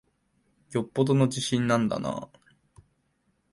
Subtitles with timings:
[0.71, 2.29] よっぽどの自信なんだなぁ。